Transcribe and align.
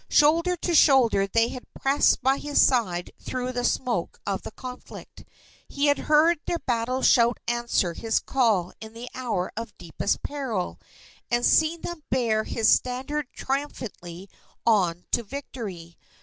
Shoulder 0.09 0.57
to 0.57 0.73
shoulder, 0.73 1.27
they 1.27 1.49
had 1.49 1.71
pressed 1.75 2.23
by 2.23 2.39
his 2.39 2.59
side 2.59 3.11
through 3.21 3.51
the 3.51 3.63
smoke 3.63 4.19
of 4.25 4.41
the 4.41 4.49
conflict. 4.49 5.25
He 5.69 5.85
had 5.85 5.99
heard 6.09 6.39
their 6.47 6.57
battle 6.57 7.03
shout 7.03 7.39
answer 7.47 7.93
his 7.93 8.17
call 8.19 8.73
in 8.81 8.93
the 8.93 9.09
hour 9.13 9.51
of 9.55 9.77
deepest 9.77 10.23
peril, 10.23 10.79
and 11.29 11.45
seen 11.45 11.81
them 11.81 12.01
bear 12.09 12.45
his 12.45 12.67
standard 12.67 13.27
triumphantly 13.31 14.27
on 14.65 15.05
to 15.11 15.21
victory. 15.21 15.99